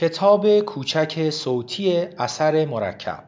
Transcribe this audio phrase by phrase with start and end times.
[0.00, 3.24] کتاب کوچک صوتی اثر مرکب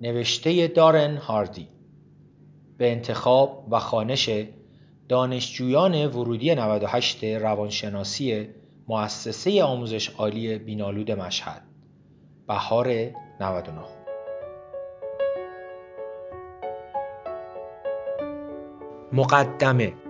[0.00, 1.68] نوشته دارن هاردی.
[2.78, 4.30] به انتخاب و خانش
[5.08, 8.48] دانشجویان ورودی 98 روانشناسی
[8.88, 11.62] مؤسسه آموزش عالی بینالود مشهد
[12.48, 12.88] بهار
[13.40, 13.80] 99
[19.12, 20.01] مقدمه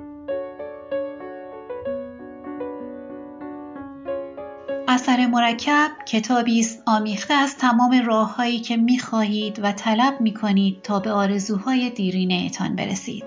[5.03, 11.13] اثر مرکب کتابی است آمیخته از تمام راههایی که می‌خواهید و طلب می‌کنید تا به
[11.13, 13.25] آرزوهای دیرینهتان برسید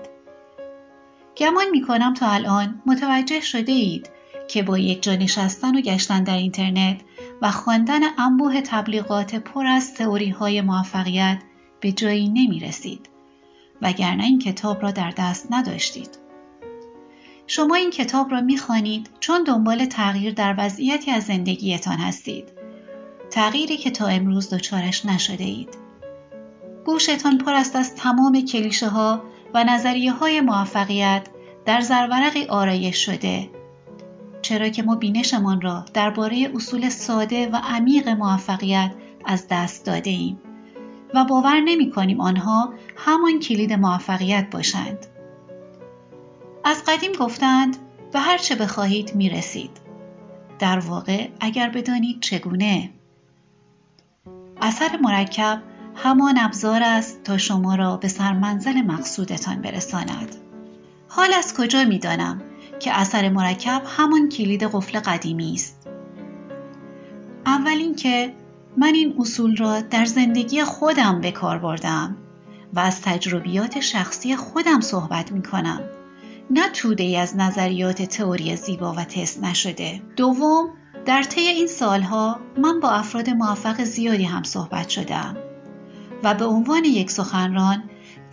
[1.36, 4.10] گمان می‌کنم تا الان متوجه شده اید
[4.48, 7.00] که با یک جا نشستن و گشتن در اینترنت
[7.42, 11.38] و خواندن انبوه تبلیغات پر از تئوری های موفقیت
[11.80, 13.08] به جایی نمی رسید
[13.82, 16.25] وگرنه این کتاب را در دست نداشتید.
[17.46, 22.48] شما این کتاب را می‌خوانید چون دنبال تغییر در وضعیتی از زندگیتان هستید.
[23.30, 25.76] تغییری که تا امروز دچارش نشده اید.
[26.84, 29.22] گوشتان پر است از تمام کلیشه ها
[29.54, 31.26] و نظریه های موفقیت
[31.64, 33.50] در زرورقی آرایش شده
[34.42, 38.94] چرا که ما بینشمان را درباره اصول ساده و عمیق موفقیت
[39.24, 40.40] از دست داده ایم
[41.14, 45.06] و باور نمی کنیم آنها همان کلید موفقیت باشند.
[46.66, 47.76] از قدیم گفتند
[48.12, 49.70] به هر چه بخواهید می رسید.
[50.58, 52.90] در واقع اگر بدانید چگونه
[54.60, 55.62] اثر مرکب
[55.94, 60.36] همان ابزار است تا شما را به سرمنزل مقصودتان برساند.
[61.08, 62.42] حال از کجا می دانم
[62.80, 65.88] که اثر مرکب همان کلید قفل قدیمی است.
[67.46, 68.32] اول اینکه
[68.76, 72.16] من این اصول را در زندگی خودم به کار بردم
[72.74, 75.80] و از تجربیات شخصی خودم صحبت می کنم.
[76.50, 80.02] نه توده ای از نظریات تئوری زیبا و تست نشده.
[80.16, 80.70] دوم
[81.06, 85.36] در طی این سالها من با افراد موفق زیادی هم صحبت شدم
[86.22, 87.82] و به عنوان یک سخنران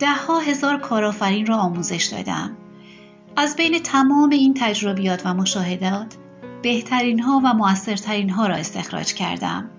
[0.02, 2.56] ها هزار کارآفرین را آموزش دادم
[3.36, 6.16] از بین تمام این تجربیات و مشاهدات
[6.62, 9.70] بهترین ها و موثرترین ها را استخراج کردم.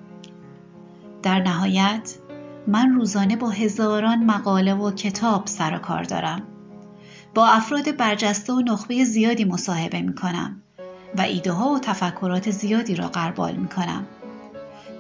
[1.23, 2.15] در نهایت
[2.67, 6.54] من روزانه با هزاران مقاله و کتاب سر و کار دارم.
[7.35, 10.61] با افراد برجسته و نخبه زیادی مصاحبه می کنم
[11.17, 14.05] و ایده ها و تفکرات زیادی را قربال می کنم.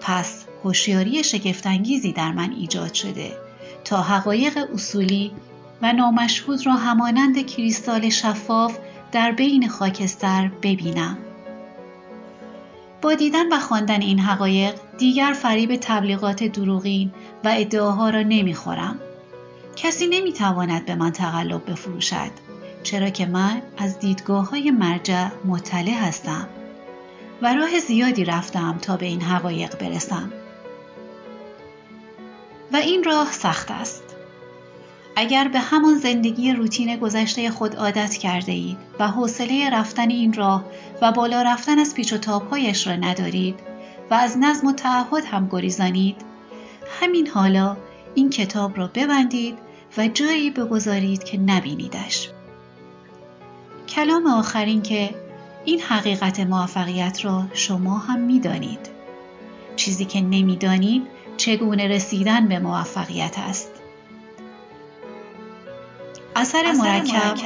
[0.01, 3.31] پس هوشیاری شگفتانگیزی در من ایجاد شده
[3.83, 5.31] تا حقایق اصولی
[5.81, 8.77] و نامشهود را همانند کریستال شفاف
[9.11, 11.17] در بین خاکستر ببینم.
[13.01, 17.11] با دیدن و خواندن این حقایق دیگر فریب تبلیغات دروغین
[17.43, 18.99] و ادعاها را نمی‌خورم.
[19.75, 22.31] کسی نمی‌تواند به من تقلب بفروشد
[22.83, 26.47] چرا که من از دیدگاه های مرجع مطلع هستم
[27.41, 30.31] و راه زیادی رفتم تا به این حقایق برسم.
[32.73, 34.03] و این راه سخت است.
[35.15, 40.65] اگر به همان زندگی روتین گذشته خود عادت کرده اید و حوصله رفتن این راه
[41.01, 43.59] و بالا رفتن از پیچ و تابهایش را ندارید
[44.09, 46.15] و از نظم و تعهد هم گریزانید
[47.01, 47.77] همین حالا
[48.15, 49.64] این کتاب را ببندید
[49.97, 52.29] و جایی بگذارید که نبینیدش.
[53.89, 55.09] کلام آخرین که
[55.65, 58.89] این حقیقت موفقیت را شما هم می‌دانید.
[59.75, 61.01] چیزی که نمی‌دانید
[61.37, 63.71] چگونه رسیدن به موفقیت است؟
[66.35, 67.37] اثر مرکب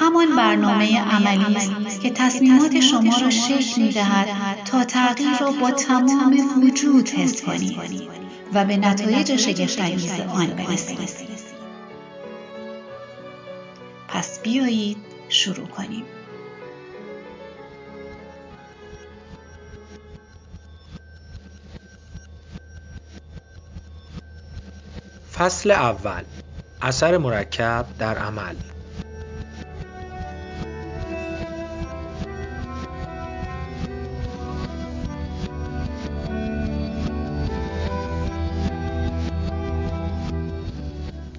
[0.00, 4.28] همان برنامه عملی است که تصمیمات شما را شکل می دهد
[4.64, 7.78] تا تغییر را با تمام وجود حس کنید
[8.54, 11.35] و به نتایج شگفتانگیز آن برسید.
[14.08, 14.96] پس بیایید
[15.28, 16.04] شروع کنیم.
[25.34, 26.24] فصل اول
[26.82, 28.56] اثر مرکب در عمل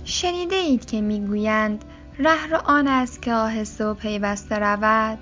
[0.04, 1.86] شنیده اید که می‌گویند
[2.20, 5.18] ره آن است که آهسته و پیوسته رود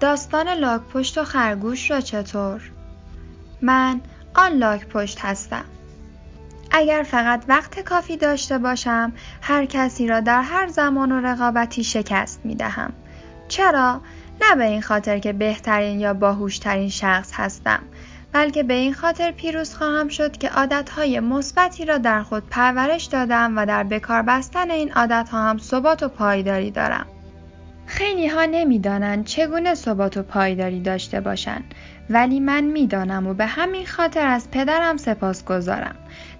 [0.00, 2.70] داستان لاک پشت و خرگوش را چطور
[3.62, 4.00] من
[4.34, 5.64] آن لاک پشت هستم
[6.70, 9.12] اگر فقط وقت کافی داشته باشم
[9.42, 12.92] هر کسی را در هر زمان و رقابتی شکست می دهم.
[13.48, 14.00] چرا؟
[14.40, 17.82] نه به این خاطر که بهترین یا باهوشترین شخص هستم
[18.32, 23.58] بلکه به این خاطر پیروز خواهم شد که عادتهای مثبتی را در خود پرورش دادم
[23.58, 27.06] و در بکار بستن این عادتها هم ثبات و پایداری دارم.
[27.86, 31.74] خیلی ها نمی دانند چگونه ثبات و پایداری داشته باشند
[32.10, 35.94] ولی من می‌دانم و به همین خاطر از پدرم سپاس گذارم.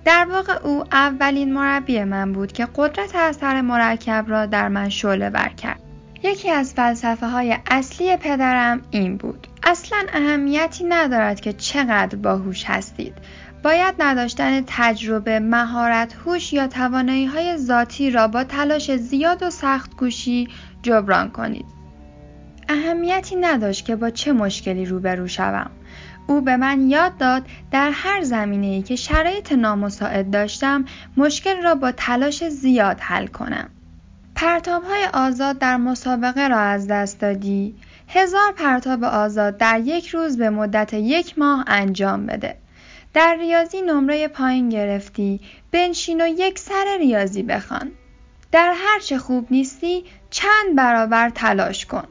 [0.05, 5.31] در واقع او اولین مربی من بود که قدرت اثر مرکب را در من شعله
[5.31, 5.81] ور کرد.
[6.23, 9.47] یکی از فلسفه های اصلی پدرم این بود.
[9.63, 13.15] اصلا اهمیتی ندارد که چقدر باهوش هستید.
[13.63, 19.97] باید نداشتن تجربه، مهارت، هوش یا توانایی های ذاتی را با تلاش زیاد و سخت
[19.97, 20.49] گوشی
[20.83, 21.67] جبران کنید.
[22.69, 25.71] اهمیتی نداشت که با چه مشکلی روبرو شوم.
[26.27, 30.85] او به من یاد داد در هر زمینه ای که شرایط نامساعد داشتم
[31.17, 33.69] مشکل را با تلاش زیاد حل کنم.
[34.35, 37.75] پرتاب های آزاد در مسابقه را از دست دادی.
[38.15, 42.57] هزار پرتاب آزاد در یک روز به مدت یک ماه انجام بده.
[43.15, 47.91] در ریاضی نمره پایین گرفتی بنشین و یک سر ریاضی بخوان.
[48.53, 52.05] در هر چه خوب نیستی چند برابر تلاش کن.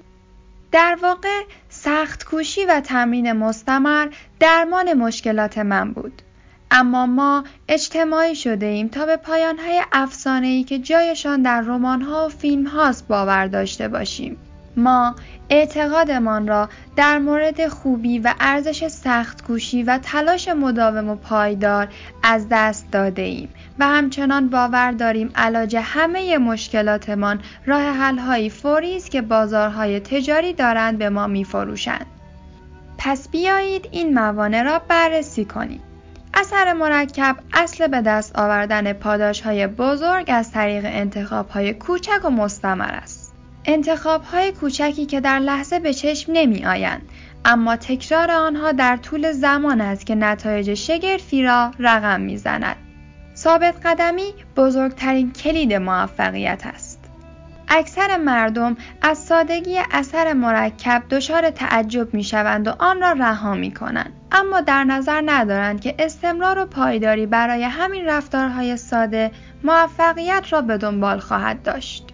[0.71, 4.07] در واقع سخت کوشی و تمرین مستمر
[4.39, 6.21] درمان مشکلات من بود.
[6.71, 12.25] اما ما اجتماعی شده ایم تا به پایانهای افسانه ای که جایشان در رمان ها
[12.25, 14.37] و فیلم هاست باور داشته باشیم.
[14.77, 15.15] ما
[15.49, 21.87] اعتقادمان را در مورد خوبی و ارزش سخت کوشی و تلاش مداوم و پایدار
[22.23, 29.11] از دست داده ایم و همچنان باور داریم علاج همه مشکلاتمان راه حلهایی فوری است
[29.11, 32.05] که بازارهای تجاری دارند به ما میفروشند.
[32.97, 35.81] پس بیایید این موانع را بررسی کنیم.
[36.33, 42.29] اثر مرکب اصل به دست آوردن پاداش های بزرگ از طریق انتخاب های کوچک و
[42.29, 43.20] مستمر است.
[43.65, 47.01] انتخاب های کوچکی که در لحظه به چشم نمی آیند
[47.45, 52.75] اما تکرار آنها در طول زمان است که نتایج شگرفی را رقم می زند.
[53.35, 56.99] ثابت قدمی بزرگترین کلید موفقیت است.
[57.67, 63.73] اکثر مردم از سادگی اثر مرکب دچار تعجب می شوند و آن را رها می
[63.73, 64.13] کنند.
[64.31, 69.31] اما در نظر ندارند که استمرار و پایداری برای همین رفتارهای ساده
[69.63, 72.10] موفقیت را به دنبال خواهد داشت.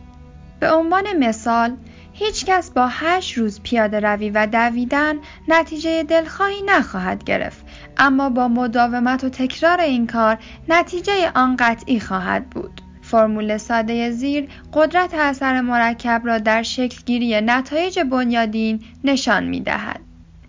[0.60, 1.78] به عنوان مثال
[2.14, 5.16] هیچ کس با هشت روز پیاده روی و دویدن
[5.48, 7.66] نتیجه دلخواهی نخواهد گرفت
[7.98, 10.38] اما با مداومت و تکرار این کار
[10.70, 12.82] نتیجه آن قطعی خواهد بود.
[13.02, 20.00] فرمول ساده زیر قدرت اثر مرکب را در شکل گیری نتایج بنیادین نشان می دهد.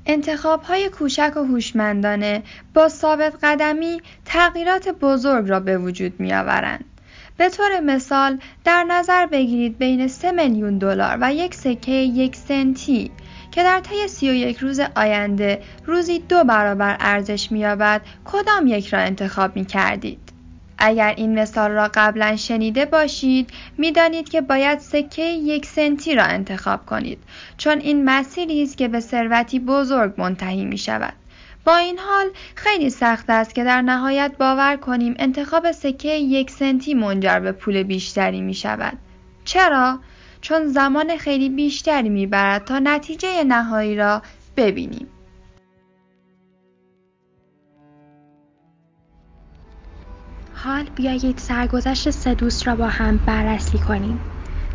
[0.06, 2.43] انتخاب های کوچک و هوشمندانه
[2.75, 6.84] با ثابت قدمی تغییرات بزرگ را به وجود می آورند.
[7.38, 13.11] به طور مثال در نظر بگیرید بین 3 میلیون دلار و یک سکه یک سنتی
[13.50, 19.56] که در طی 31 روز آینده روزی دو برابر ارزش می‌یابد کدام یک را انتخاب
[19.56, 20.19] می کردید؟
[20.79, 26.87] اگر این مثال را قبلا شنیده باشید می‌دانید که باید سکه یک سنتی را انتخاب
[26.87, 27.19] کنید
[27.56, 31.12] چون این مسیری است که به ثروتی بزرگ منتهی می شود.
[31.69, 36.94] با این حال خیلی سخت است که در نهایت باور کنیم انتخاب سکه یک سنتی
[36.94, 38.99] منجر به پول بیشتری می شود.
[39.44, 40.00] چرا؟
[40.41, 44.23] چون زمان خیلی بیشتری می برد تا نتیجه نهایی را
[44.56, 45.09] ببینیم.
[50.55, 54.21] حال بیایید سرگذشت سه دوست را با هم بررسی کنیم.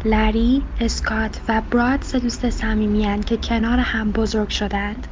[0.05, 5.07] لری، اسکات و براد سه دوست صمیمی که کنار هم بزرگ شدند.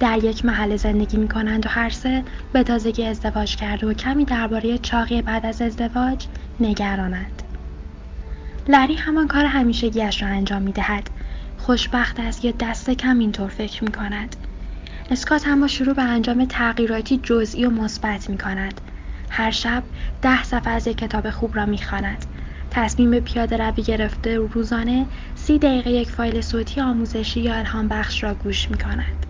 [0.00, 4.24] در یک محل زندگی می کنند و هر سه به تازگی ازدواج کرده و کمی
[4.24, 6.26] درباره چاقی بعد از ازدواج
[6.60, 7.42] نگرانند.
[8.68, 11.10] لری همان کار همیشگیش را انجام می دهد.
[11.58, 14.36] خوشبخت است یا دست کم اینطور فکر می کند.
[15.10, 18.80] اسکات اما شروع به انجام تغییراتی جزئی و مثبت می کند.
[19.30, 19.82] هر شب
[20.22, 22.26] ده صفحه از یک کتاب خوب را می‌خواند
[22.70, 28.22] تصمیم به پیاده روی گرفته روزانه سی دقیقه یک فایل صوتی آموزشی یا الهام بخش
[28.22, 29.26] را گوش می کند.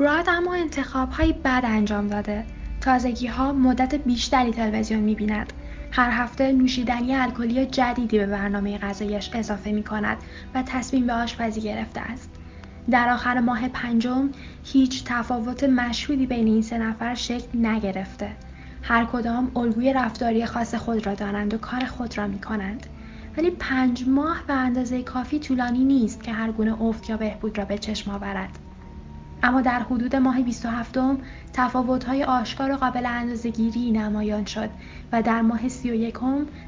[0.00, 2.44] براد اما انتخاب های بد انجام داده.
[2.80, 5.52] تازگی ها مدت بیشتری تلویزیون می بیند.
[5.92, 10.16] هر هفته نوشیدنی الکلی جدیدی به برنامه غذایش اضافه می کند
[10.54, 12.30] و تصمیم به آشپزی گرفته است.
[12.90, 14.30] در آخر ماه پنجم
[14.64, 18.30] هیچ تفاوت مشهودی بین این سه نفر شکل نگرفته.
[18.82, 22.86] هر کدام الگوی رفتاری خاص خود را دارند و کار خود را می کنند.
[23.36, 27.64] ولی پنج ماه به اندازه کافی طولانی نیست که هر گونه افت یا بهبود را
[27.64, 28.58] به چشم آورد.
[29.42, 30.98] اما در حدود ماه 27
[31.52, 34.70] تفاوت‌های آشکار و قابل اندازه‌گیری نمایان شد
[35.12, 36.18] و در ماه 31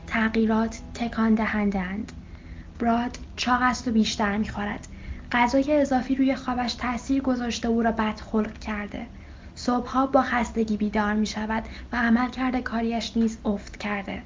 [0.07, 2.12] تغییرات تکان دهندند.
[2.79, 4.87] براد چاق است و بیشتر می‌خورد.
[5.33, 9.07] غذای اضافی روی خوابش تاثیر گذاشته او را بدخلق کرده.
[9.55, 14.23] صبحها با خستگی بیدار می شود و عمل کرده کاریش نیز افت کرده.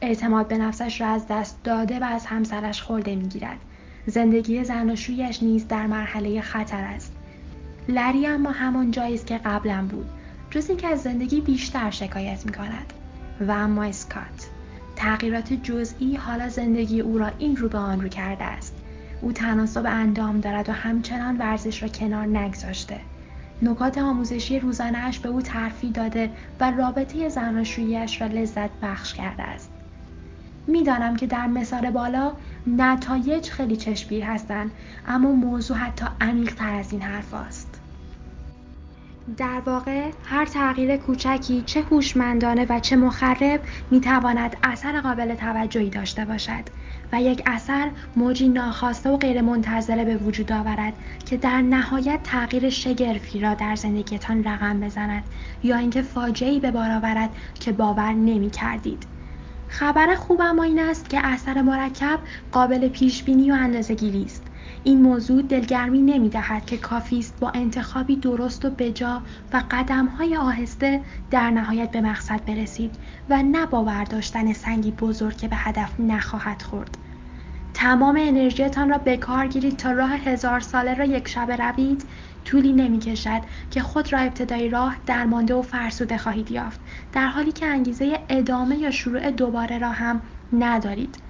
[0.00, 3.58] اعتماد به نفسش را از دست داده و از همسرش خورده می گیرد.
[4.06, 7.15] زندگی زناشویش نیز در مرحله خطر است.
[7.88, 10.06] لری اما همان جایی است که قبلا بود.
[10.50, 12.92] جز اینکه از زندگی بیشتر شکایت می کند
[13.40, 14.48] و اما اسکات.
[14.96, 18.74] تغییرات جزئی حالا زندگی او را این رو به آن رو کرده است.
[19.20, 23.00] او تناسب اندام دارد و همچنان ورزش را کنار نگذاشته.
[23.62, 29.70] نکات آموزشی روزانهاش به او ترفی داده و رابطه زناشوییاش را لذت بخش کرده است.
[30.66, 32.32] می‌دانم که در مثال بالا
[32.66, 34.70] نتایج خیلی چشمگیر هستند
[35.08, 37.65] اما موضوع حتی عمیق تر از این حرف است.
[39.36, 46.24] در واقع هر تغییر کوچکی چه هوشمندانه و چه مخرب می‌تواند اثر قابل توجهی داشته
[46.24, 46.64] باشد
[47.12, 50.92] و یک اثر موجی ناخواسته و غیرمنتظره به وجود آورد
[51.26, 55.22] که در نهایت تغییر شگرفی را در زندگیتان رقم بزند
[55.62, 57.30] یا اینکه فاجعهای به بار آورد
[57.60, 59.06] که باور نمی کردید.
[59.68, 62.18] خبر خوب اما این است که اثر مرکب
[62.52, 64.45] قابل پیش بینی و اندازه‌گیری است.
[64.86, 69.62] این موضوع دلگرمی نمی دهد که کافی است با انتخابی درست و بجا و
[70.18, 71.00] های آهسته
[71.30, 72.94] در نهایت به مقصد برسید
[73.30, 76.98] و نه با برداشتن سنگی بزرگ که به هدف نخواهد خورد.
[77.74, 82.04] تمام انرژیتان را به کار گیرید تا راه هزار ساله را یک شبه روید.
[82.44, 83.40] طولی نمی کشد
[83.70, 86.80] که خود را ابتدای راه درمانده و فرسوده خواهید یافت.
[87.12, 90.20] در حالی که انگیزه ادامه یا شروع دوباره را هم
[90.52, 91.25] ندارید.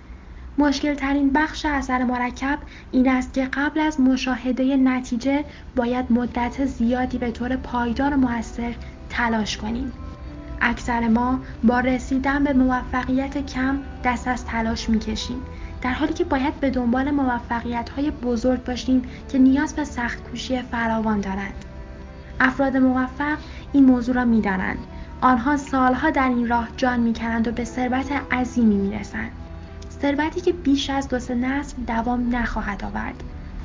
[0.58, 2.58] مشکل ترین بخش اثر مرکب
[2.90, 5.44] این است که قبل از مشاهده نتیجه
[5.76, 8.74] باید مدت زیادی به طور پایدار و موثر
[9.08, 9.92] تلاش کنیم.
[10.60, 15.42] اکثر ما با رسیدن به موفقیت کم دست از تلاش می‌کشیم
[15.82, 20.62] در حالی که باید به دنبال موفقیت های بزرگ باشیم که نیاز به سخت کوشی
[20.62, 21.64] فراوان دارند.
[22.40, 23.38] افراد موفق
[23.72, 24.78] این موضوع را می‌دانند.
[25.20, 29.30] آنها سالها در این راه جان می‌کنند و به ثروت عظیمی می‌رسند.
[30.02, 33.22] ثروتی که بیش از دو سه نسل دوام نخواهد آورد.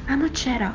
[0.07, 0.71] اما چرا؟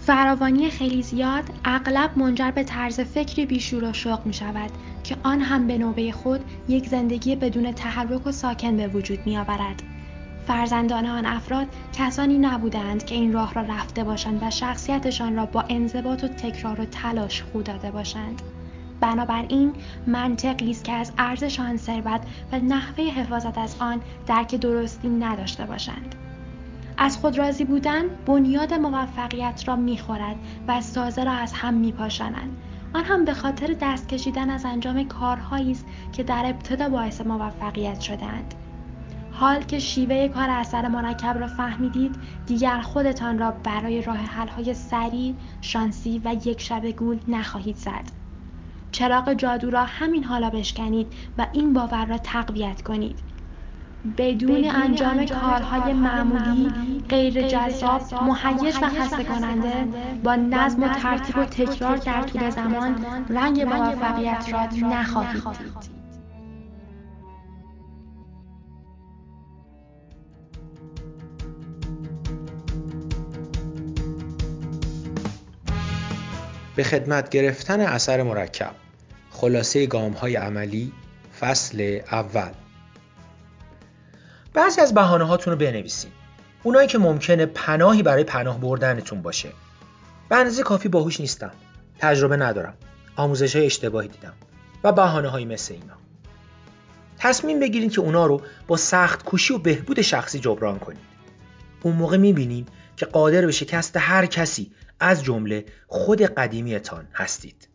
[0.00, 4.70] فراوانی خیلی زیاد اغلب منجر به طرز فکری بیشور و شوق می شود
[5.04, 9.38] که آن هم به نوبه خود یک زندگی بدون تحرک و ساکن به وجود می
[9.38, 9.82] آورد.
[10.46, 15.64] فرزندان آن افراد کسانی نبودند که این راه را رفته باشند و شخصیتشان را با
[15.68, 18.42] انضباط و تکرار و تلاش خو داده باشند.
[19.02, 19.72] بنابراین
[20.06, 22.20] منطقی است که از ارزش آن ثروت
[22.52, 26.14] و نحوه حفاظت از آن درک درستی نداشته باشند.
[26.98, 30.36] از خود راضی بودن بنیاد موفقیت را می‌خورد
[30.68, 32.56] و سازه را از هم میپاشانند.
[32.94, 38.00] آن هم به خاطر دست کشیدن از انجام کارهایی است که در ابتدا باعث موفقیت
[38.00, 38.54] شدهاند.
[39.32, 42.16] حال که شیوه کار اثر مرکب را فهمیدید
[42.46, 48.21] دیگر خودتان را برای راه حل‌های سریع شانسی و یک شب گول نخواهید زد.
[48.92, 53.18] چراغ جادو را همین حالا بشکنید و این باور را تقویت کنید.
[54.18, 56.72] بدون انجام کارهای معمولی
[57.08, 59.88] غیر جذاب مهیج و خسته کننده
[60.24, 66.01] با نظم و ترتیب و تکرار در طول زمان رنگ موفقیت را نخواهید دید.
[76.76, 78.74] به خدمت گرفتن اثر مرکب.
[79.30, 80.92] خلاصه گام های عملی
[81.40, 82.50] فصل اول.
[84.54, 86.10] بعضی از بحانه هاتون رو بنویسین.
[86.62, 89.48] اونایی که ممکنه پناهی برای پناه بردنتون باشه.
[90.28, 91.52] به کافی باهوش نیستم.
[91.98, 92.74] تجربه ندارم.
[93.16, 94.32] آموزش های اشتباهی دیدم.
[94.84, 95.94] و بحانه های مثل اینا.
[97.18, 101.12] تصمیم بگیرید که اونا رو با سخت کوشی و بهبود شخصی جبران کنید
[101.82, 104.70] اون موقع می‌بینید که قادر به شکست هر کسی
[105.02, 107.68] از جمله خود قدیمیتان هستید.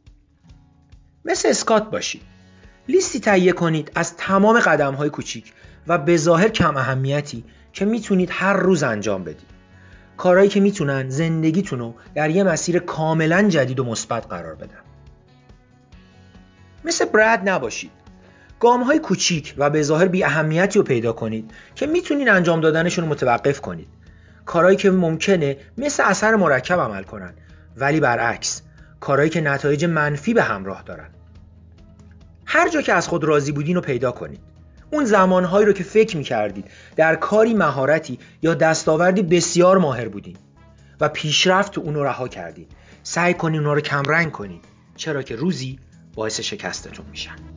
[1.26, 2.22] مثل اسکات باشید.
[2.88, 5.54] لیستی تهیه کنید از تمام قدم های کوچیک
[5.88, 7.44] و به ظاهر کم اهمیتی
[7.74, 9.50] که می‌تونید هر روز انجام بدید.
[10.18, 14.82] کارهایی که می‌تونن زندگیتون رو در یه مسیر کاملا جدید و مثبت قرار بدن.
[16.86, 17.92] مثل برد نباشید.
[18.60, 23.06] گام های کوچیک و به ظاهر بی اهمیتی رو پیدا کنید که می‌تونید انجام دادنشون
[23.06, 23.97] رو متوقف کنید.
[24.48, 27.34] کارهایی که ممکنه مثل اثر مرکب عمل کنن.
[27.78, 28.62] ولی برعکس
[29.00, 31.10] کارهایی که نتایج منفی به همراه دارن.
[32.46, 34.40] هر جا که از خود راضی بودین رو پیدا کنید.
[34.92, 40.38] اون زمانهایی رو که فکر می‌کردید در کاری مهارتی یا دستاوردی بسیار ماهر بودین
[41.02, 42.72] و پیشرفت اون رو رها کردید.
[43.04, 44.66] سعی کنید اونا رو کمرنگ کنید.
[44.96, 45.80] چرا که روزی
[46.16, 47.57] باعث شکستتون میشن.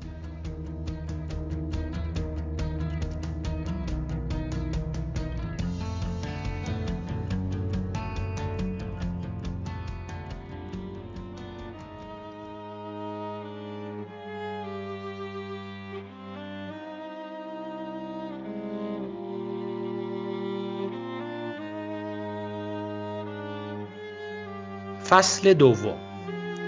[25.20, 25.98] فصل دوم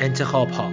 [0.01, 0.69] انتخاب ها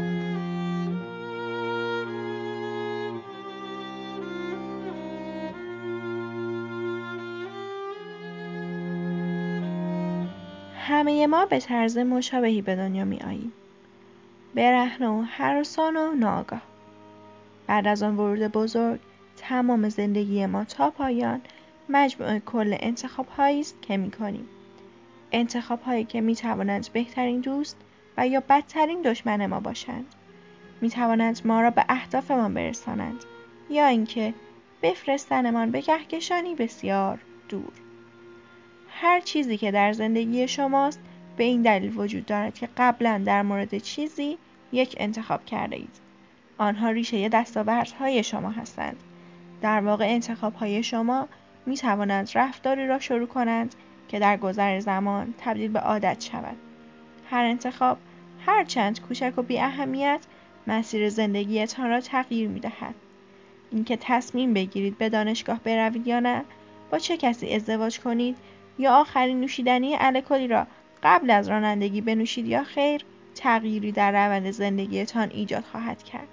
[10.77, 13.51] همه ما به طرز مشابهی به دنیا می آییم.
[14.55, 16.62] برهنه و حرسان و ناگاه.
[17.67, 19.00] بعد از آن ورود بزرگ
[19.38, 21.41] تمام زندگی ما تا پایان
[21.89, 24.58] مجموع کل انتخاب هایی است که می کنیم.
[25.31, 27.77] انتخاب هایی که می توانند بهترین دوست
[28.17, 30.15] و یا بدترین دشمن ما باشند.
[30.81, 33.24] می توانند ما را به اهدافمان برسانند
[33.69, 34.33] یا اینکه
[34.81, 37.19] بفرستنمان به کهکشانی بسیار
[37.50, 37.74] دور.
[38.89, 41.00] هر چیزی که در زندگی شماست
[41.38, 44.38] به این دلیل وجود دارد که قبلا در مورد چیزی
[44.71, 46.00] یک انتخاب کرده اید.
[46.57, 49.03] آنها ریشه دستاوردهای شما هستند.
[49.62, 51.27] در واقع انتخاب های شما
[51.65, 53.75] می توانند رفتاری را شروع کنند
[54.09, 56.57] که در گذر زمان تبدیل به عادت شود.
[57.29, 57.97] هر انتخاب
[58.45, 60.19] هر چند کوچک و بی اهمیت
[60.67, 62.95] مسیر زندگیتان را تغییر می دهد.
[63.71, 66.43] اینکه تصمیم بگیرید به دانشگاه بروید یا نه،
[66.91, 68.37] با چه کسی ازدواج کنید
[68.79, 70.67] یا آخرین نوشیدنی الکلی را
[71.03, 76.27] قبل از رانندگی بنوشید یا خیر تغییری در روند زندگیتان ایجاد خواهد کرد.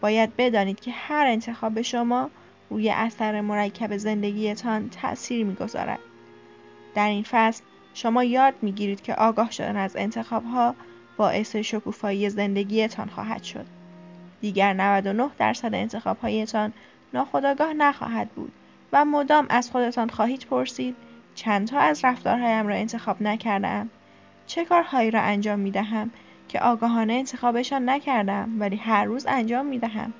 [0.00, 2.30] باید بدانید که هر انتخاب شما
[2.70, 5.98] روی اثر مرکب زندگیتان تأثیر می‌گذارد.
[6.98, 7.62] در این فصل
[7.94, 10.74] شما یاد می‌گیرید که آگاه شدن از انتخابها
[11.16, 13.66] باعث شکوفایی زندگیتان خواهد شد.
[14.40, 16.72] دیگر 99 درصد انتخابهایتان
[17.14, 18.52] ناخودآگاه نخواهد بود
[18.92, 20.96] و مدام از خودتان خواهید پرسید
[21.34, 23.90] چندتا از رفتارهایم را انتخاب نکردم
[24.46, 26.10] چه کارهایی را انجام می دهم
[26.48, 30.12] که آگاهانه انتخابشان نکردم ولی هر روز انجام می دهم.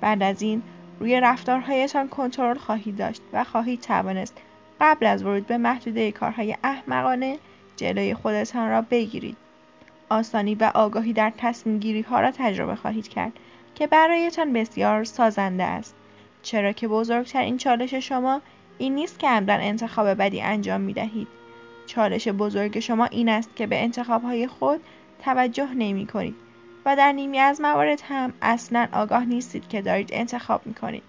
[0.00, 0.62] بعد از این
[1.00, 4.45] روی رفتارهایتان کنترل خواهید داشت و خواهید توانست
[4.80, 7.38] قبل از ورود به محدوده کارهای احمقانه
[7.76, 9.36] جلوی خودتان را بگیرید.
[10.08, 13.32] آسانی و آگاهی در تصمیم گیری ها را تجربه خواهید کرد
[13.74, 15.94] که برایتان بسیار سازنده است.
[16.42, 18.40] چرا که بزرگترین چالش شما
[18.78, 21.28] این نیست که عمدن انتخاب بدی انجام می دهید.
[21.86, 24.80] چالش بزرگ شما این است که به انتخاب های خود
[25.24, 26.34] توجه نمی کنید
[26.84, 31.02] و در نیمی از موارد هم اصلا آگاه نیستید که دارید انتخاب می کنید.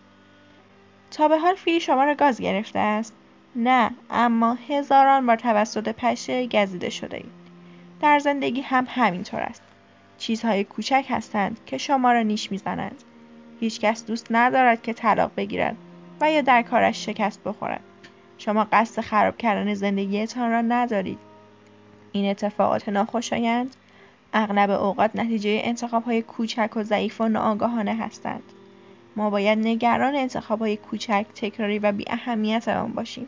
[1.11, 3.13] تا به حال فیلی شما را گاز گرفته است؟
[3.59, 7.31] نه اما هزاران بار توسط پشه گزیده شده اید.
[8.01, 9.61] در زندگی هم همینطور است.
[10.17, 13.03] چیزهای کوچک هستند که شما را نیش می‌زنند.
[13.59, 15.75] هیچکس دوست ندارد که طلاق بگیرد
[16.21, 17.79] و یا در کارش شکست بخورد.
[18.37, 21.19] شما قصد خراب کردن زندگیتان را ندارید.
[22.11, 23.75] این اتفاقات ناخوشایند
[24.33, 28.43] اغلب اوقات نتیجه انتخاب های کوچک و ضعیف و ناآگاهانه هستند.
[29.15, 33.27] ما باید نگران انتخاب های کوچک، تکراری و بی اهمیت باشیم.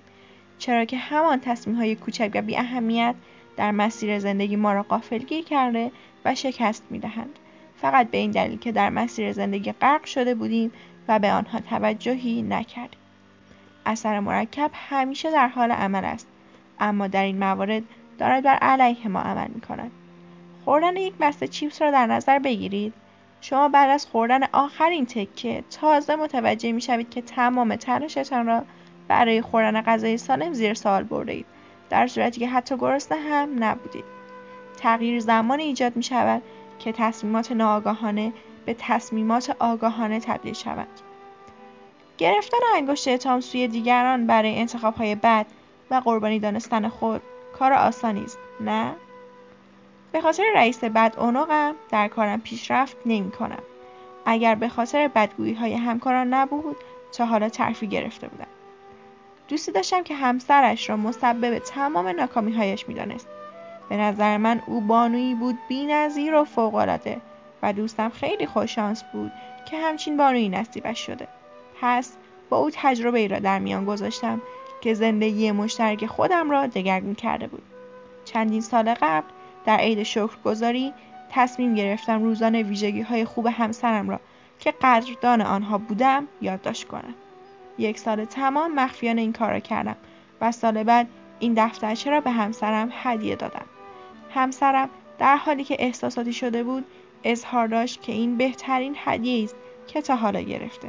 [0.59, 3.15] چرا که همان تصمیم های کوچک و بی اهمیت
[3.57, 5.91] در مسیر زندگی ما را قافلگیر کرده
[6.25, 7.39] و شکست می دهند.
[7.81, 10.71] فقط به این دلیل که در مسیر زندگی غرق شده بودیم
[11.07, 12.99] و به آنها توجهی نکردیم.
[13.85, 16.27] اثر مرکب همیشه در حال عمل است
[16.79, 17.83] اما در این موارد
[18.17, 19.91] دارد بر علیه ما عمل می کند.
[20.65, 22.93] خوردن یک بسته چیپس را در نظر بگیرید
[23.41, 28.63] شما بعد از خوردن آخرین تکه تازه متوجه می شوید که تمام تلاشتان را
[29.09, 31.45] برای خوردن غذای سالم زیر سوال برده اید
[31.89, 34.03] در صورتی که حتی گرسنه هم نبودید
[34.77, 36.41] تغییر زمان ایجاد می شود
[36.79, 38.33] که تصمیمات ناآگاهانه
[38.65, 41.01] به تصمیمات آگاهانه تبدیل شوند
[42.17, 44.67] گرفتن انگشت اتهام سوی دیگران برای
[44.97, 45.45] های بد
[45.91, 47.21] و قربانی دانستن خود
[47.59, 48.95] کار آسانی است نه
[50.11, 53.63] به خاطر رئیس بد اونقم در کارم پیشرفت نمی کنم.
[54.25, 56.75] اگر به خاطر بدگویی های همکاران نبود
[57.11, 58.47] تا حالا ترفی گرفته بودم.
[59.49, 63.27] دوستی داشتم که همسرش را مسبب تمام ناکامی هایش می دانست.
[63.89, 67.21] به نظر من او بانویی بود بی نظیر و فوقالعاده
[67.63, 69.31] و دوستم خیلی خوششانس بود
[69.65, 71.27] که همچین بانویی نصیبش شده.
[71.81, 72.17] پس
[72.49, 74.41] با او تجربه ای را در میان گذاشتم
[74.81, 77.63] که زندگی مشترک خودم را دگرگون کرده بود.
[78.25, 79.27] چندین سال قبل
[79.65, 80.93] در عید شکرگزاری
[81.31, 84.19] تصمیم گرفتم روزانه ویژگی های خوب همسرم را
[84.59, 87.13] که قدردان آنها بودم یادداشت کنم.
[87.79, 89.95] یک سال تمام مخفیانه این کار را کردم
[90.41, 91.07] و سال بعد
[91.39, 93.65] این دفترچه را به همسرم هدیه دادم.
[94.33, 94.89] همسرم
[95.19, 96.85] در حالی که احساساتی شده بود
[97.23, 99.55] اظهار داشت که این بهترین هدیه است
[99.87, 100.87] که تا حالا گرفته.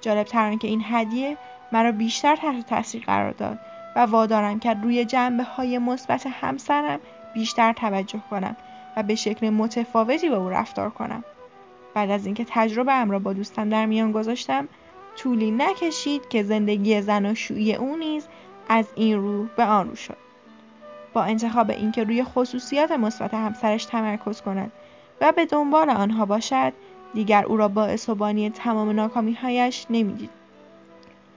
[0.00, 1.36] جالب تر که این هدیه
[1.72, 3.58] مرا بیشتر تحت تاثیر قرار داد
[3.96, 7.00] و وادارم کرد روی جنبه های مثبت همسرم
[7.34, 8.56] بیشتر توجه کنم
[8.96, 11.24] و به شکل متفاوتی با او رفتار کنم.
[11.94, 14.68] بعد از اینکه تجربه ام را با دوستم در میان گذاشتم
[15.16, 18.28] طولی نکشید که زندگی زن و شویی او نیز
[18.68, 20.16] از این رو به آن رو شد.
[21.12, 24.72] با انتخاب اینکه روی خصوصیات مثبت همسرش تمرکز کند
[25.20, 26.72] و به دنبال آنها باشد
[27.14, 30.30] دیگر او را باعث و بانی تمام ناکامیهایش نمی‌دید.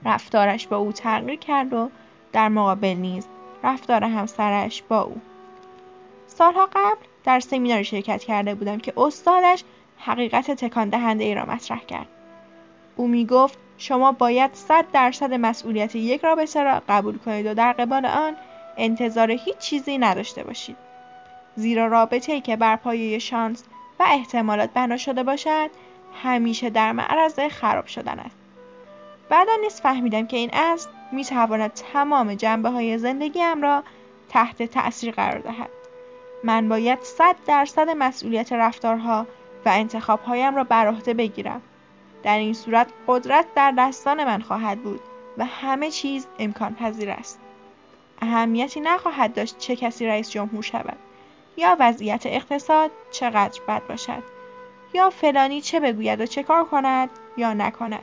[0.04, 1.90] رفتارش با او تغییر کرد و
[2.32, 3.26] در مقابل نیز
[3.64, 5.20] رفتار همسرش با او.
[6.26, 9.64] سالها قبل در سمیناری شرکت کرده بودم که استادش
[9.98, 12.06] حقیقت تکان دهنده ای را مطرح کرد.
[12.96, 17.72] او می گفت شما باید صد درصد مسئولیت یک رابطه را قبول کنید و در
[17.72, 18.36] قبال آن
[18.76, 20.76] انتظار هیچ چیزی نداشته باشید.
[21.56, 23.64] زیرا رابطه ای که بر پایه شانس
[24.00, 25.70] و احتمالات بنا شده باشد
[26.22, 28.36] همیشه در معرض خراب شدن است.
[29.28, 33.82] بعدا نیز فهمیدم که این اصل می تواند تمام جنبه های زندگیم را
[34.28, 35.70] تحت تأثیر قرار دهد.
[36.44, 39.26] من باید صد درصد مسئولیت رفتارها
[39.66, 41.62] و انتخابهایم را بر عهده بگیرم.
[42.24, 45.00] در این صورت قدرت در دستان من خواهد بود
[45.38, 47.40] و همه چیز امکان پذیر است
[48.22, 50.96] اهمیتی نخواهد داشت چه کسی رئیس جمهور شود
[51.56, 54.22] یا وضعیت اقتصاد چقدر بد باشد
[54.94, 58.02] یا فلانی چه بگوید و چه کار کند یا نکند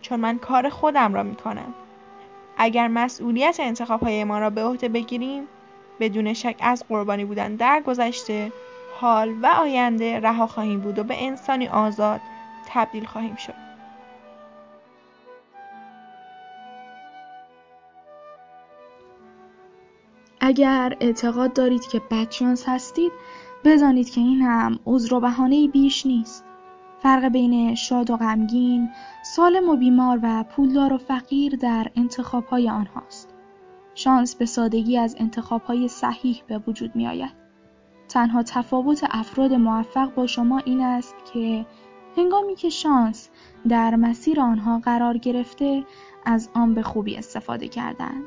[0.00, 1.74] چون من کار خودم را می کنم.
[2.56, 5.48] اگر مسئولیت انتخاب های ما را به عهده بگیریم
[6.00, 8.52] بدون شک از قربانی بودن در گذشته
[9.00, 12.20] حال و آینده رها خواهیم بود و به انسانی آزاد
[12.68, 13.68] تبدیل خواهیم شد.
[20.40, 23.12] اگر اعتقاد دارید که بدشانس هستید
[23.64, 26.44] بدانید که این هم عذر و بهانه بیش نیست.
[27.02, 28.88] فرق بین شاد و غمگین
[29.22, 33.34] سالم و بیمار و پولدار و فقیر در انتخابهای آنهاست.
[33.94, 37.32] شانس به سادگی از انتخابهای صحیح به وجود می آید.
[38.08, 41.66] تنها تفاوت افراد موفق با شما این است که
[42.16, 43.28] هنگامی که شانس
[43.68, 45.84] در مسیر آنها قرار گرفته
[46.24, 48.24] از آن به خوبی استفاده کردند.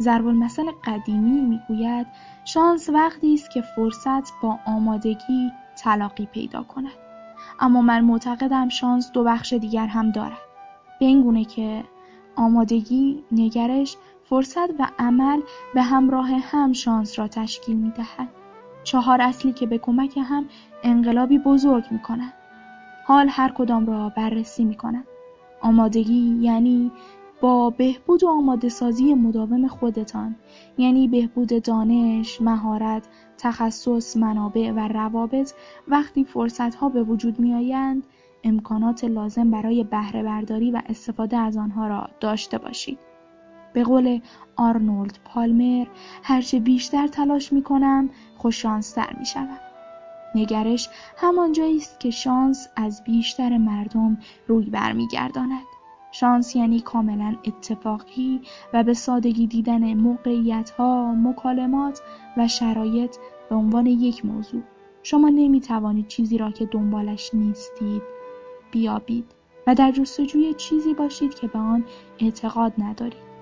[0.00, 2.06] ضرب المثل قدیمی می‌گوید
[2.44, 6.92] شانس وقتی است که فرصت با آمادگی تلاقی پیدا کند.
[7.60, 10.38] اما من معتقدم شانس دو بخش دیگر هم دارد.
[11.00, 11.84] به این گونه که
[12.36, 15.40] آمادگی، نگرش، فرصت و عمل
[15.74, 18.28] به همراه هم شانس را تشکیل می دهد.
[18.84, 20.44] چهار اصلی که به کمک هم
[20.82, 22.32] انقلابی بزرگ می کنند.
[23.04, 25.04] حال هر کدام را بررسی می کنم.
[25.60, 26.90] آمادگی یعنی
[27.40, 30.36] با بهبود و آماده سازی مداوم خودتان
[30.78, 35.52] یعنی بهبود دانش، مهارت، تخصص، منابع و روابط
[35.88, 38.06] وقتی فرصت ها به وجود می آیند
[38.44, 42.98] امکانات لازم برای بهره برداری و استفاده از آنها را داشته باشید.
[43.72, 44.20] به قول
[44.56, 45.86] آرنولد پالمر
[46.22, 49.71] هرچه بیشتر تلاش می کنم خوششانستر می شدم.
[50.34, 55.64] نگرش همان جایی است که شانس از بیشتر مردم روی برمیگرداند
[56.12, 58.40] شانس یعنی کاملا اتفاقی
[58.72, 62.02] و به سادگی دیدن موقعیت ها، مکالمات
[62.36, 63.16] و شرایط
[63.48, 64.62] به عنوان یک موضوع.
[65.02, 68.02] شما نمی توانید چیزی را که دنبالش نیستید
[68.70, 69.24] بیابید
[69.66, 71.84] و در جستجوی چیزی باشید که به آن
[72.18, 73.32] اعتقاد ندارید.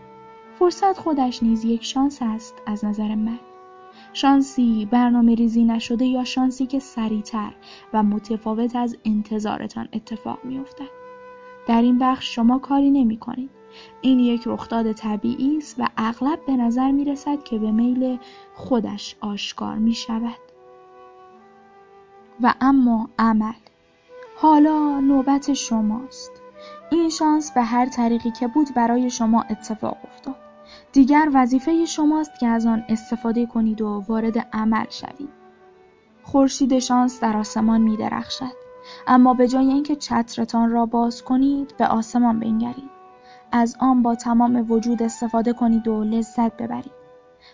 [0.58, 3.38] فرصت خودش نیز یک شانس است از نظر من.
[4.12, 7.52] شانسی برنامه ریزی نشده یا شانسی که سریعتر
[7.92, 11.00] و متفاوت از انتظارتان اتفاق می افتد.
[11.66, 13.50] در این بخش شما کاری نمی کنید.
[14.00, 18.18] این یک رخداد طبیعی است و اغلب به نظر می رسد که به میل
[18.54, 20.38] خودش آشکار می شود.
[22.40, 23.52] و اما عمل
[24.36, 26.32] حالا نوبت شماست.
[26.90, 30.49] این شانس به هر طریقی که بود برای شما اتفاق افتاد.
[30.92, 35.40] دیگر وظیفه شماست که از آن استفاده کنید و وارد عمل شوید.
[36.22, 38.60] خورشید شانس در آسمان می درخشد.
[39.06, 42.90] اما به جای اینکه چترتان را باز کنید به آسمان بنگرید
[43.52, 47.00] از آن با تمام وجود استفاده کنید و لذت ببرید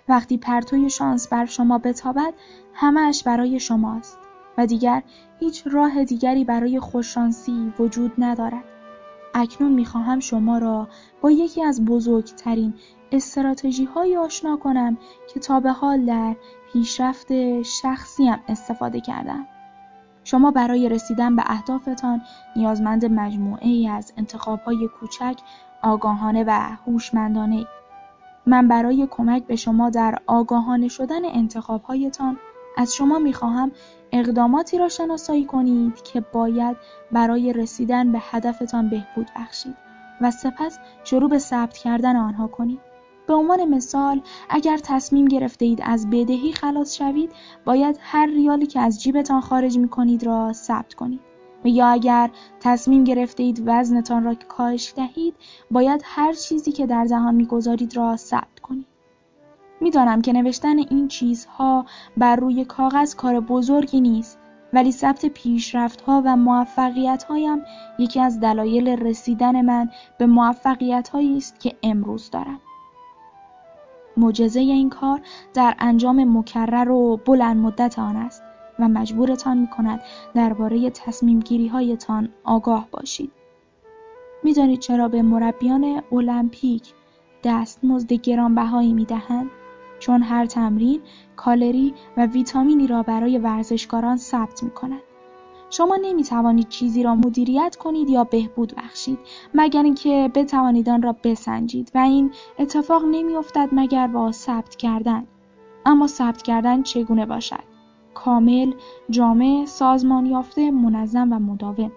[0.09, 2.35] وقتی پرتوی شانس بر شما بتابد
[2.75, 4.19] همهش برای شماست
[4.59, 5.03] و دیگر
[5.41, 8.65] هیچ راه دیگری برای خوششانسی وجود ندارد
[9.35, 10.89] اکنون می‌خواهم شما را
[11.21, 12.75] با یکی از بزرگترین
[13.13, 14.97] استراتژی های آشنا کنم
[15.35, 16.37] که تا به حال در
[16.73, 19.47] پیشرفت شخصیم استفاده کردم
[20.25, 22.23] شما برای رسیدن به اهدافتان
[22.57, 24.13] نیازمند مجموعه ای از
[24.67, 25.37] های کوچک،
[25.83, 26.51] آگاهانه و
[26.87, 27.67] هوشمندانه
[28.47, 32.39] من برای کمک به شما در آگاهانه شدن انتخابهایتان
[32.77, 33.73] از شما می‌خواهم
[34.13, 36.77] اقداماتی را شناسایی کنید که باید
[37.13, 39.77] برای رسیدن به هدفتان بهبود بخشید
[40.21, 42.86] و سپس شروع به ثبت کردن آنها کنید.
[43.27, 47.33] به عنوان مثال اگر تصمیم گرفته اید از بدهی خلاص شوید
[47.65, 51.21] باید هر ریالی که از جیبتان خارج می کنید را ثبت کنید
[51.65, 55.35] و یا اگر تصمیم گرفته اید وزنتان را کاهش دهید
[55.71, 58.87] باید هر چیزی که در دهان می‌گذارید را ثبت کنید
[59.81, 61.87] می‌دانم که نوشتن این چیزها
[62.17, 64.39] بر روی کاغذ کار بزرگی نیست
[64.73, 67.63] ولی ثبت پیشرفتها و موفقیتهایم
[67.99, 72.61] یکی از دلایل رسیدن من به موفقیتهایی است که امروز دارم.
[74.17, 75.21] معجزه این کار
[75.55, 78.43] در انجام مکرر و بلند مدت آن است
[78.79, 80.01] و مجبورتان می کند
[80.35, 83.33] درباره تصمیم گیری هایتان آگاه باشید.
[84.43, 86.93] می‌دانید چرا به مربیان المپیک
[87.45, 89.51] دستمزد گرانبهایی می دهند؟
[89.99, 91.01] چون هر تمرین
[91.37, 95.01] کالری و ویتامینی را برای ورزشکاران ثبت می کند.
[95.71, 99.19] شما نمی توانید چیزی را مدیریت کنید یا بهبود بخشید
[99.55, 105.27] مگر اینکه بتوانید آن را بسنجید و این اتفاق نمی افتد مگر با ثبت کردن.
[105.87, 107.65] اما ثبت کردن چگونه باشد؟
[108.15, 108.73] کامل
[109.11, 111.93] جامع سازمان یافته منظم و مداوم.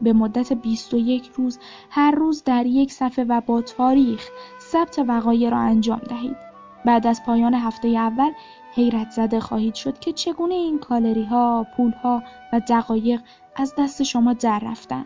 [0.00, 1.58] به مدت 21 روز
[1.90, 4.28] هر روز در یک صفحه و با تاریخ
[4.60, 6.36] ثبت وقایع را انجام دهید.
[6.84, 8.30] بعد از پایان هفته اول
[8.76, 13.20] حیرت زده خواهید شد که چگونه این کالری ها، پول ها و دقایق
[13.56, 15.04] از دست شما در رفتن.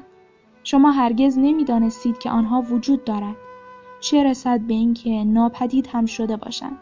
[0.62, 3.36] شما هرگز نمی‌دانستید که آنها وجود دارد.
[4.00, 6.78] چه رسد به اینکه ناپدید هم شده باشند.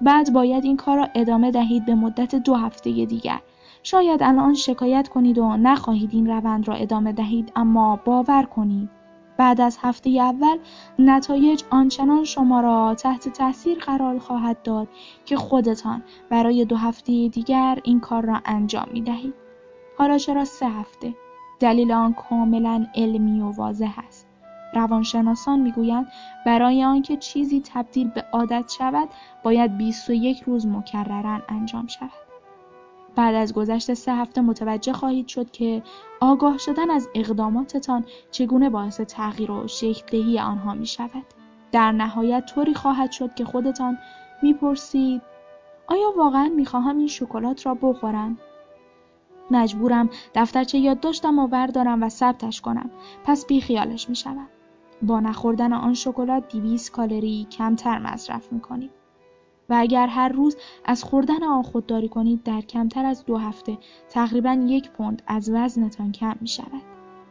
[0.00, 3.40] بعد باید این کار را ادامه دهید به مدت دو هفته دیگر.
[3.82, 8.95] شاید الان شکایت کنید و نخواهید این روند را ادامه دهید اما باور کنید
[9.36, 10.58] بعد از هفته اول
[10.98, 14.88] نتایج آنچنان شما را تحت تاثیر قرار خواهد داد
[15.24, 19.34] که خودتان برای دو هفته دیگر این کار را انجام می دهید.
[19.98, 21.14] حالا چرا سه هفته؟
[21.60, 24.26] دلیل آن کاملا علمی و واضح است.
[24.74, 26.12] روانشناسان می‌گویند
[26.46, 29.08] برای آنکه چیزی تبدیل به عادت شود
[29.42, 32.25] باید 21 روز مکررن انجام شود.
[33.16, 35.82] بعد از گذشت سه هفته متوجه خواهید شد که
[36.20, 41.24] آگاه شدن از اقداماتتان چگونه باعث تغییر و شکل آنها می شود.
[41.72, 43.98] در نهایت طوری خواهد شد که خودتان
[44.42, 45.22] می‌پرسید
[45.86, 48.38] آیا واقعا می‌خواهم این شکلات را بخورم؟
[49.50, 52.90] مجبورم دفترچه یادداشتم و بردارم و ثبتش کنم
[53.24, 54.48] پس بیخیالش می‌شوم
[55.02, 59.05] با نخوردن آن شکلات 200 کالری کمتر مصرف می‌کنید
[59.68, 64.52] و اگر هر روز از خوردن آن خودداری کنید در کمتر از دو هفته تقریبا
[64.52, 66.82] یک پوند از وزنتان کم می شود.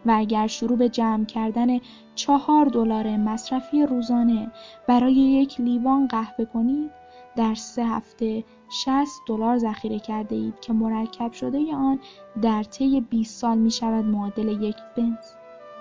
[0.06, 1.80] و اگر شروع به جمع کردن
[2.16, 4.52] چهار دلار مصرفی روزانه
[4.88, 6.92] برای یک لیوان قهوه کنید
[7.36, 12.00] در سه هفته 60 دلار ذخیره کرده اید که مرکب شده آن
[12.42, 15.26] در طی 20 سال می شود معادل یک بنز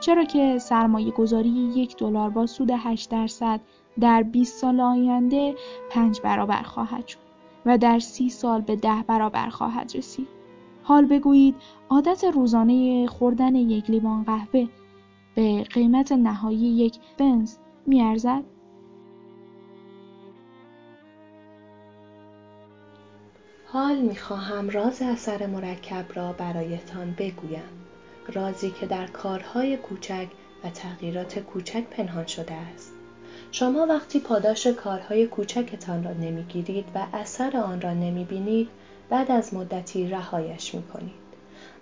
[0.00, 3.60] چرا که سرمایه گذاری یک دلار با سود 8 درصد
[4.00, 5.54] در 20 سال آینده
[5.90, 7.18] پنج برابر خواهد شد
[7.66, 10.28] و در سی سال به ده برابر خواهد رسید.
[10.82, 11.54] حال بگویید
[11.88, 14.68] عادت روزانه خوردن یک لیوان قهوه
[15.34, 18.44] به قیمت نهایی یک بنز میارزد؟
[23.66, 27.84] حال می‌خواهم راز اثر مرکب را برایتان بگویم.
[28.32, 30.28] رازی که در کارهای کوچک
[30.64, 32.93] و تغییرات کوچک پنهان شده است.
[33.54, 38.68] شما وقتی پاداش کارهای کوچکتان را نمی‌گیرید و اثر آن را نمی‌بینید
[39.10, 41.14] بعد از مدتی رهایش می‌کنید.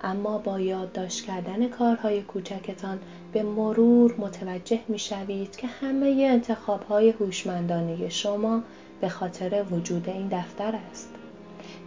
[0.01, 2.99] اما با یادداشت کردن کارهای کوچکتان
[3.33, 8.63] به مرور متوجه می‌شوید که همه انتخابهای هوشمندانه شما
[9.01, 11.11] به خاطر وجود این دفتر است.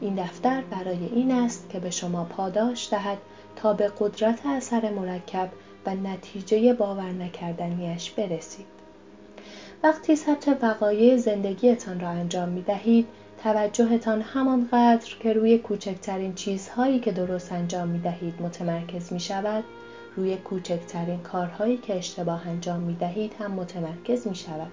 [0.02, 3.18] این دفتر برای این است که به شما پاداش دهد
[3.56, 5.50] تا به قدرت اثر مرکب
[5.86, 8.75] و نتیجه باور نکردنیش برسید.
[9.86, 13.08] وقتی ثبت وقایع زندگیتان را انجام می دهید
[13.44, 19.64] توجهتان همانقدر که روی کوچکترین چیزهایی که درست انجام می دهید متمرکز می شود
[20.16, 24.72] روی کوچکترین کارهایی که اشتباه انجام می دهید هم متمرکز می شود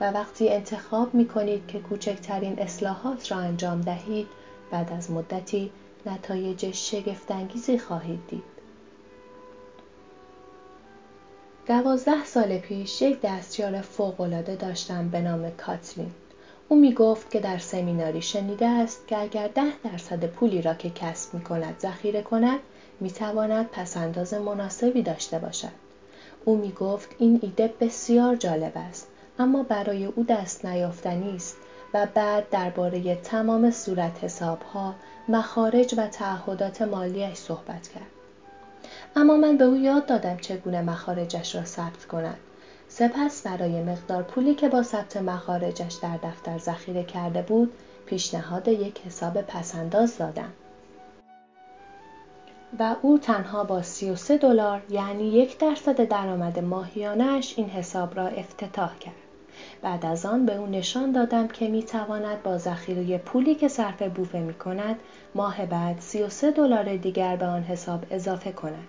[0.00, 4.26] و وقتی انتخاب می کنید که کوچکترین اصلاحات را انجام دهید
[4.70, 5.70] بعد از مدتی
[6.06, 8.49] نتایج شگفتانگیزی خواهید دید.
[11.66, 16.10] دوازده سال پیش یک دستیار فوقالعاده داشتم به نام کاتلین
[16.68, 20.90] او می گفت که در سمیناری شنیده است که اگر ده درصد پولی را که
[20.90, 22.60] کسب می کند ذخیره کند
[23.00, 25.72] می تواند پسنداز مناسبی داشته باشد.
[26.44, 31.56] او می گفت این ایده بسیار جالب است اما برای او دست نیافتنی است
[31.94, 34.94] و بعد درباره تمام صورت حسابها،
[35.28, 38.19] مخارج و تعهدات مالیش صحبت کرد.
[39.16, 42.38] اما من به او یاد دادم چگونه مخارجش را ثبت کند.
[42.88, 47.72] سپس برای مقدار پولی که با ثبت مخارجش در دفتر ذخیره کرده بود
[48.06, 50.52] پیشنهاد یک حساب پسنداز دادم.
[52.78, 58.98] و او تنها با 33 دلار یعنی یک درصد درآمد ماهیانش این حساب را افتتاح
[58.98, 59.29] کرد.
[59.82, 64.02] بعد از آن به او نشان دادم که می تواند با ذخیره پولی که صرف
[64.02, 64.96] بوفه می کند
[65.34, 68.88] ماه بعد 33 دلار دیگر به آن حساب اضافه کند.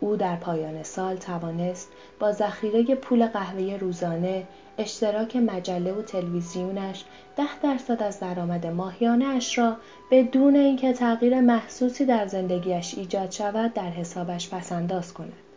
[0.00, 1.88] او در پایان سال توانست
[2.20, 4.46] با ذخیره پول قهوه روزانه،
[4.78, 7.04] اشتراک مجله و تلویزیونش
[7.36, 9.76] ده درصد از درآمد ماهیانه اش را
[10.10, 15.47] بدون اینکه تغییر محسوسی در زندگیش ایجاد شود در حسابش پسنداز کند.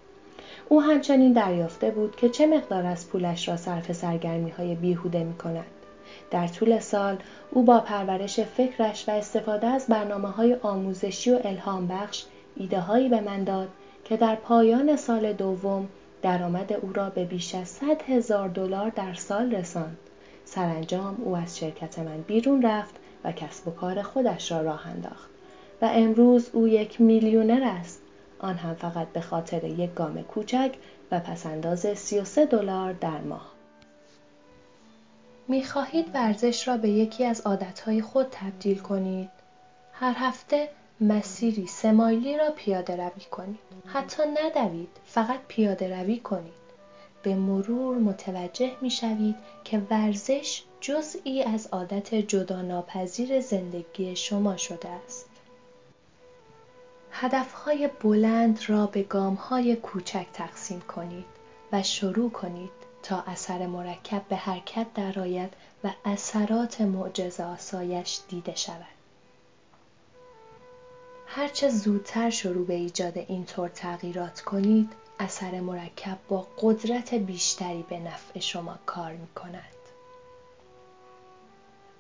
[0.72, 5.34] او همچنین دریافته بود که چه مقدار از پولش را صرف سرگرمی های بیهوده می
[5.34, 5.66] کند.
[6.32, 7.18] در طول سال
[7.52, 13.10] او با پرورش فکرش و استفاده از برنامه های آموزشی و الهام بخش ایده هایی
[13.10, 13.70] به من داد
[14.06, 15.88] که در پایان سال دوم
[16.22, 19.98] درآمد او را به بیش از 100 هزار دلار در سال رساند.
[20.46, 25.30] سرانجام او از شرکت من بیرون رفت و کسب و کار خودش را راه انداخت
[25.82, 28.02] و امروز او یک میلیونر است.
[28.42, 30.72] آن هم فقط به خاطر یک گام کوچک
[31.12, 33.52] و پسنداز 33 دلار در ماه.
[35.48, 39.30] می خواهید ورزش را به یکی از عادتهای خود تبدیل کنید؟
[39.94, 40.70] هر هفته
[41.02, 43.60] مسیری سه مایلی را پیاده روی کنید.
[43.86, 46.62] حتی ندوید، فقط پیاده روی کنید.
[47.24, 54.90] به مرور متوجه می شوید که ورزش جزئی از عادت جدا ناپذیر زندگی شما شده
[54.90, 55.31] است.
[57.12, 61.26] هدفهای بلند را به گامهای کوچک تقسیم کنید
[61.72, 62.72] و شروع کنید
[63.04, 68.86] تا اثر مرکب به حرکت درآید و اثرات معجزه آسایش دیده شود.
[71.28, 78.00] هرچه زودتر شروع به ایجاد این طور تغییرات کنید، اثر مرکب با قدرت بیشتری به
[78.00, 79.81] نفع شما کار می کند.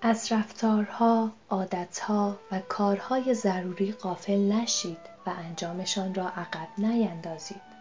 [0.03, 7.71] از رفتارها، عادتها و کارهای ضروری غافل نشید و انجامشان را عقب نیندازید.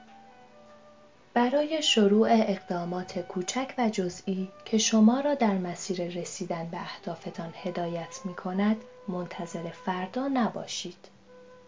[1.34, 8.20] برای شروع اقدامات کوچک و جزئی که شما را در مسیر رسیدن به اهدافتان هدایت
[8.24, 8.76] می کند
[9.08, 11.08] منتظر فردا نباشید.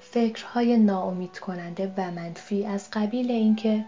[0.00, 3.84] فکرهای ناامید کننده و منفی از قبیل اینکه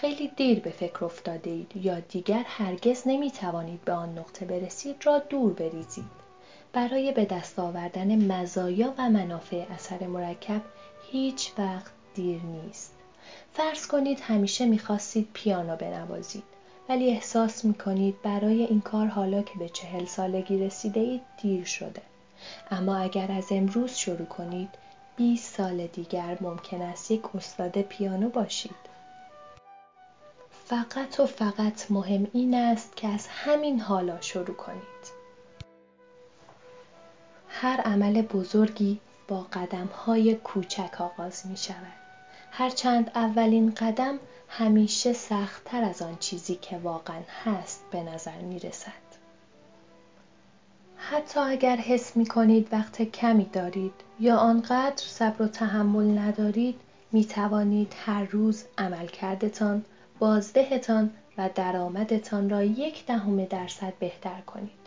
[0.00, 4.96] خیلی دیر به فکر افتاده اید یا دیگر هرگز نمی توانید به آن نقطه برسید
[5.06, 6.24] را دور بریزید.
[6.72, 10.60] برای به دست آوردن مزایا و منافع اثر مرکب
[11.10, 12.94] هیچ وقت دیر نیست.
[13.52, 16.44] فرض کنید همیشه می‌خواستید پیانو بنوازید
[16.88, 22.02] ولی احساس می‌کنید برای این کار حالا که به چهل سالگی رسیده اید دیر شده.
[22.70, 24.68] اما اگر از امروز شروع کنید
[25.16, 28.93] 20 سال دیگر ممکن است یک استاد پیانو باشید.
[30.64, 35.14] فقط و فقط مهم این است که از همین حالا شروع کنید.
[37.48, 41.76] هر عمل بزرگی با قدم های کوچک آغاز می شود.
[42.50, 49.04] هرچند اولین قدم همیشه سختتر از آن چیزی که واقعا هست به نظر می رسد.
[50.96, 56.80] حتی اگر حس می کنید وقت کمی دارید یا آنقدر صبر و تحمل ندارید
[57.12, 59.84] می توانید هر روز عملکردتان،
[60.18, 64.84] بازدهتان و درآمدتان را یک دهم درصد بهتر کنید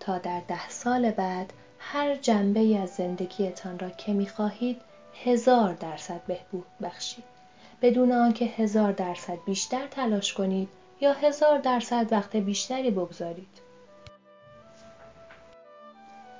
[0.00, 4.80] تا در ده سال بعد هر جنبه از زندگیتان را که می خواهید
[5.24, 7.24] هزار درصد بهبود بخشید
[7.82, 10.68] بدون آنکه هزار درصد بیشتر تلاش کنید
[11.00, 13.60] یا هزار درصد وقت بیشتری بگذارید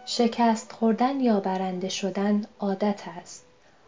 [0.07, 3.47] شکست خوردن یا برنده شدن عادت است.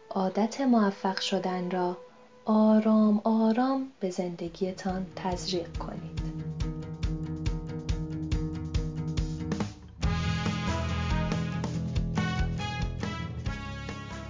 [0.09, 1.97] عادت موفق شدن را
[2.45, 6.23] آرام آرام به زندگیتان تزریق کنید.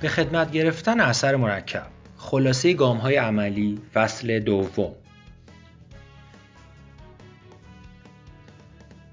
[0.02, 4.96] به خدمت گرفتن اثر مرکب خلاصه گام های عملی فصل دوم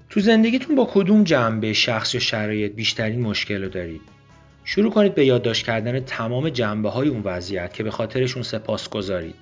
[0.09, 4.20] تو زندگیتون با کدوم جنبه شخص یا شرایط بیشترین مشکل رو دارید
[4.63, 9.35] شروع کنید به یادداشت کردن تمام جنبه های اون وضعیت که به خاطرشون سپاس گذارید.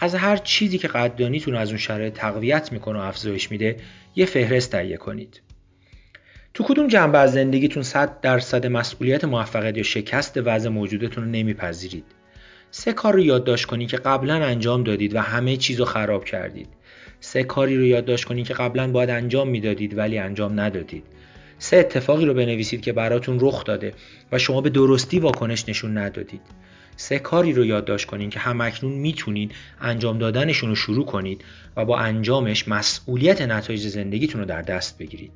[0.00, 3.76] از هر چیزی که قدردانیتون از اون شرایط تقویت می‌کنه و افزایش میده
[4.16, 5.40] یه فهرست تهیه کنید.
[6.54, 12.04] تو کدوم جنبه از زندگیتون 100 درصد مسئولیت موفقیت یا شکست وضع موجودتون رو نمیپذیرید؟
[12.70, 16.68] سه کار رو یادداشت کنید که قبلا انجام دادید و همه چیز رو خراب کردید.
[17.20, 21.04] سه کاری رو یادداشت کنید که قبلا باید انجام می‌دادید ولی انجام ندادید.
[21.58, 23.92] سه اتفاقی رو بنویسید که براتون رخ داده
[24.32, 26.40] و شما به درستی واکنش نشون ندادید.
[26.96, 31.44] سه کاری رو یادداشت کنید که همکنون می‌تونید انجام دادنشون رو شروع کنید
[31.76, 35.32] و با انجامش مسئولیت نتایج زندگیتون رو در دست بگیرید.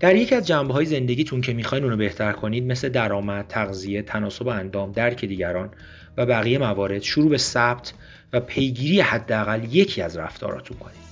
[0.00, 4.02] در یکی از جنبه های زندگیتون که می‌خواین اون رو بهتر کنید مثل درآمد، تغذیه،
[4.02, 5.70] تناسب اندام، درک دیگران
[6.16, 7.92] و بقیه موارد شروع به ثبت
[8.32, 11.09] و پیگیری حداقل یکی از رفتاراتون کنید.